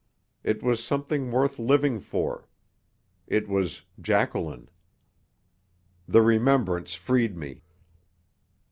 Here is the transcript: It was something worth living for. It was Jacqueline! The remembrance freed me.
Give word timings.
It 0.43 0.63
was 0.63 0.83
something 0.83 1.31
worth 1.31 1.59
living 1.59 1.99
for. 1.99 2.47
It 3.27 3.47
was 3.47 3.83
Jacqueline! 4.01 4.67
The 6.07 6.23
remembrance 6.23 6.95
freed 6.95 7.37
me. 7.37 7.61